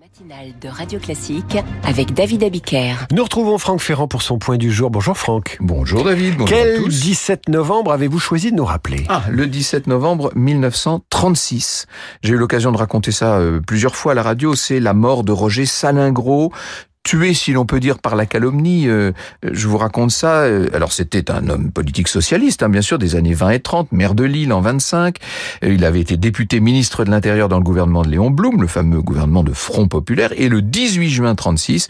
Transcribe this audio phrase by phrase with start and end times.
[0.00, 2.94] matinale de Radio Classique avec David Abiker.
[3.12, 4.88] Nous retrouvons Franck Ferrand pour son point du jour.
[4.88, 5.58] Bonjour Franck.
[5.60, 6.88] Bonjour David, bonjour à Quel tous.
[6.88, 9.04] 17 novembre avez-vous choisi de nous rappeler?
[9.10, 11.84] Ah, le 17 novembre 1936.
[12.22, 14.54] J'ai eu l'occasion de raconter ça euh, plusieurs fois à la radio.
[14.54, 16.50] C'est la mort de Roger Salingro,
[17.10, 18.86] tué, si l'on peut dire, par la calomnie.
[18.86, 19.10] Euh,
[19.42, 20.42] je vous raconte ça.
[20.42, 23.90] Euh, Alors, c'était un homme politique socialiste, hein, bien sûr, des années 20 et 30,
[23.90, 25.16] maire de Lille en 25.
[25.64, 28.68] Euh, Il avait été député ministre de l'Intérieur dans le gouvernement de Léon Blum, le
[28.68, 30.30] fameux gouvernement de Front Populaire.
[30.36, 31.88] Et le 18 juin 36,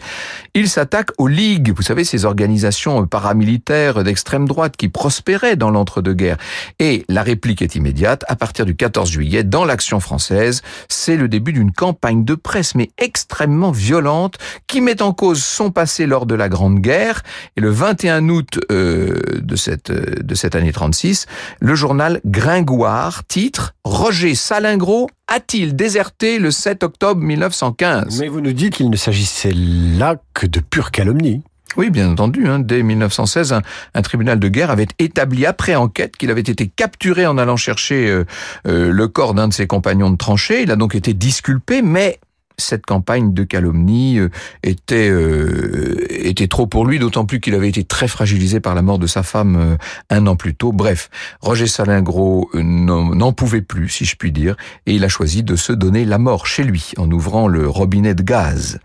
[0.55, 1.71] il s'attaque aux ligues.
[1.75, 6.37] Vous savez, ces organisations paramilitaires d'extrême droite qui prospéraient dans l'entre-deux-guerres.
[6.79, 8.25] Et la réplique est immédiate.
[8.27, 12.73] À partir du 14 juillet, dans l'action française, c'est le début d'une campagne de presse,
[12.73, 17.23] mais extrêmement violente, qui met en cause son passé lors de la Grande Guerre.
[17.57, 21.25] Et le 21 août euh, de cette euh, de cette année 36,
[21.59, 28.53] le journal Gringoire titre Roger Salingro a-t-il déserté le 7 octobre 1915 Mais vous nous
[28.53, 31.41] dites qu'il ne s'agissait là que de pure calomnie.
[31.77, 32.47] Oui, bien entendu.
[32.47, 33.61] Hein, dès 1916, un,
[33.93, 38.09] un tribunal de guerre avait établi après enquête qu'il avait été capturé en allant chercher
[38.09, 38.25] euh,
[38.67, 40.63] euh, le corps d'un de ses compagnons de tranchée.
[40.63, 42.19] Il a donc été disculpé, mais
[42.61, 44.29] cette campagne de calomnie euh,
[44.63, 45.97] était euh,
[46.31, 49.07] était trop pour lui, d'autant plus qu'il avait été très fragilisé par la mort de
[49.07, 49.77] sa femme euh,
[50.09, 50.71] un an plus tôt.
[50.71, 51.09] Bref,
[51.41, 55.55] Roger Salingro euh, n'en pouvait plus, si je puis dire, et il a choisi de
[55.55, 58.79] se donner la mort chez lui en ouvrant le robinet de gaz.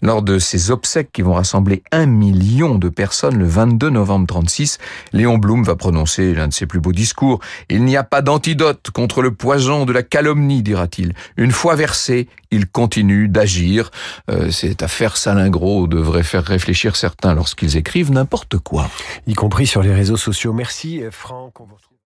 [0.00, 4.78] Lors de ces obsèques qui vont rassembler un million de personnes le 22 novembre 36,
[5.12, 7.40] Léon Blum va prononcer l'un de ses plus beaux discours.
[7.68, 11.14] Il n'y a pas d'antidote contre le poison de la calomnie, dira-t-il.
[11.36, 13.90] Une fois versé, il continue d'agir.
[14.30, 18.88] Euh, cette affaire Salingro devrait faire réfléchir certains lorsqu'ils écrivent n'importe quoi.
[19.26, 20.52] Y compris sur les réseaux sociaux.
[20.52, 21.54] Merci Franck.